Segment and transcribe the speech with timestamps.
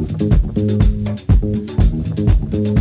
[0.00, 0.28] Thank
[2.52, 2.77] you.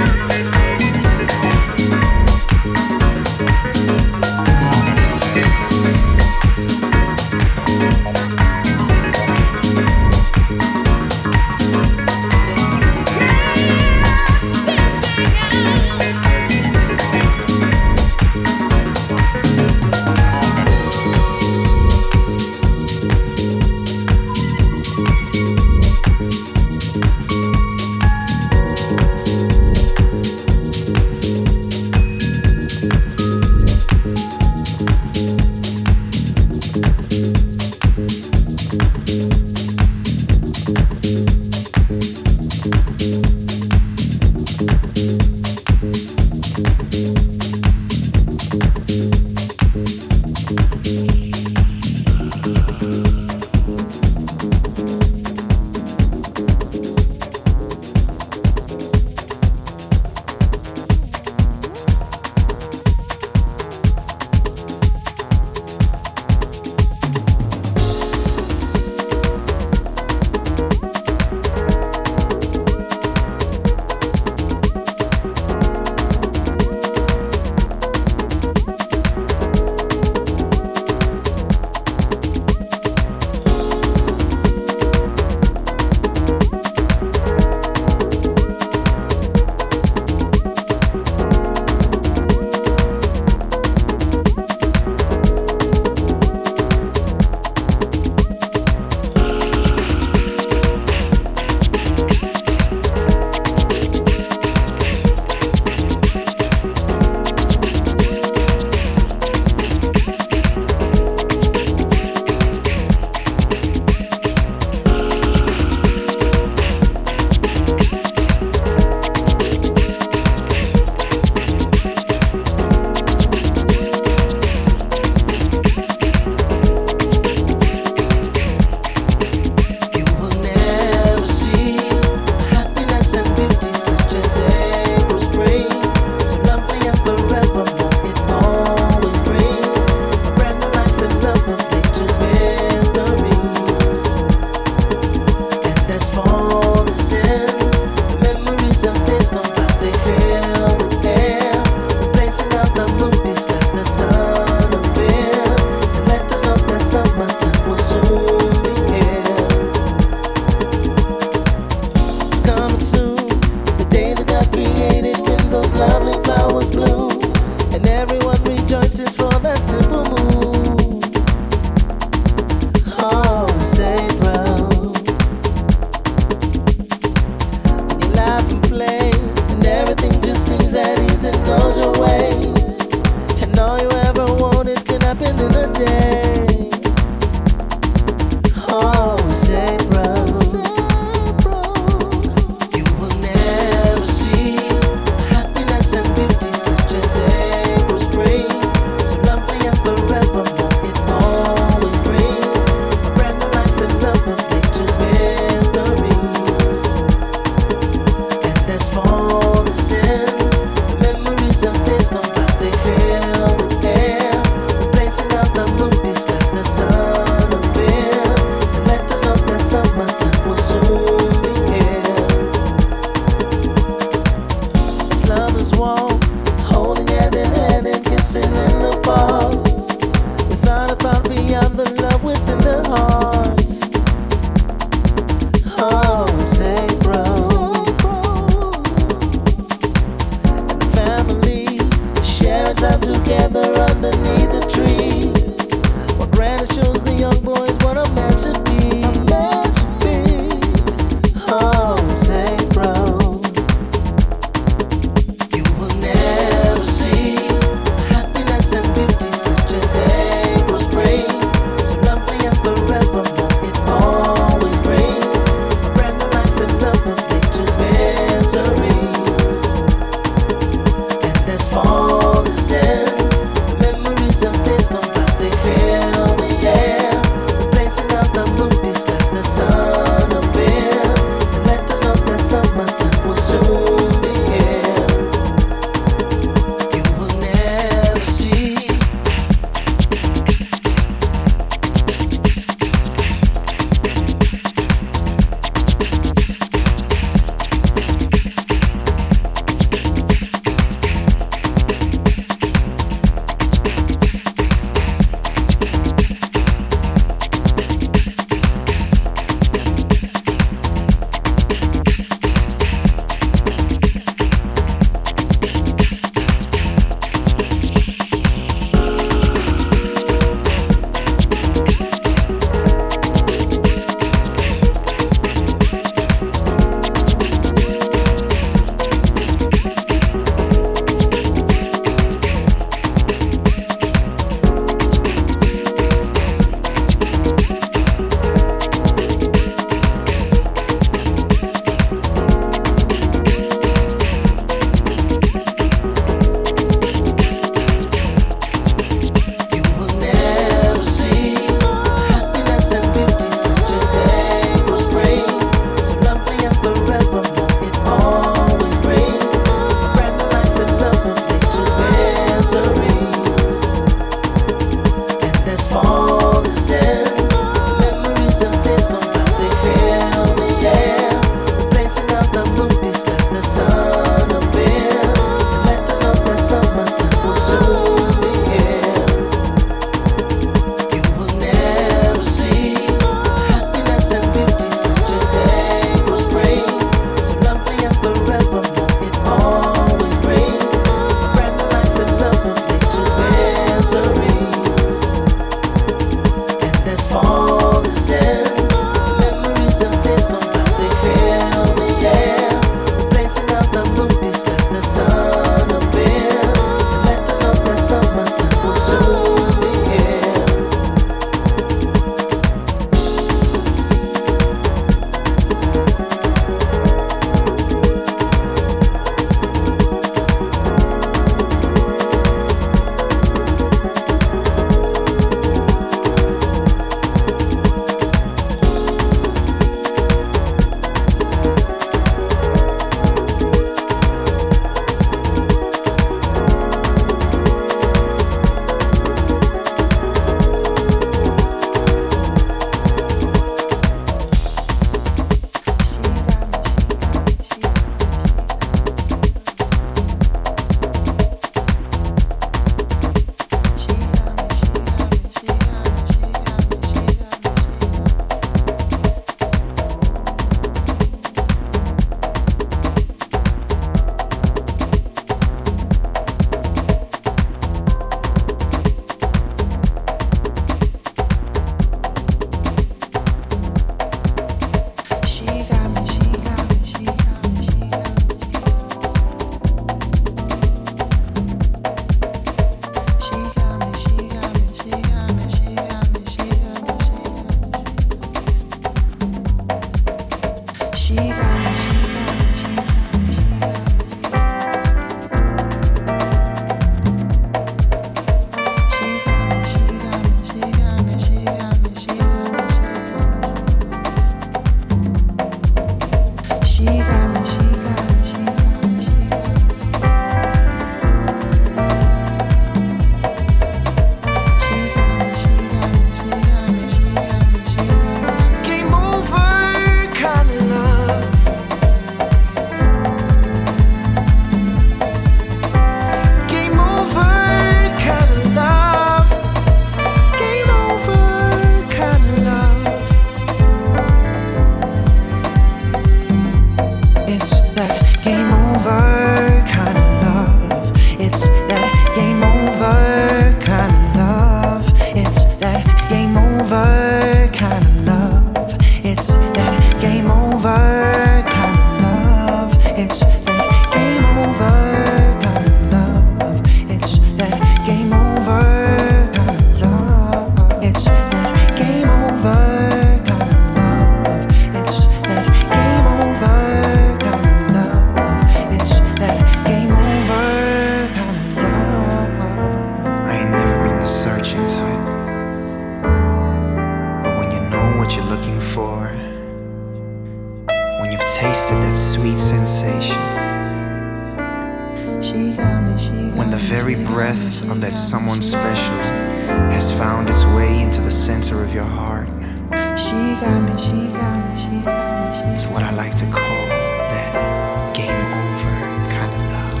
[596.36, 596.86] to call
[597.30, 598.94] that game over
[599.32, 600.00] kind of love.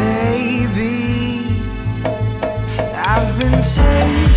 [0.00, 1.60] Maybe
[2.94, 4.31] I've been taken.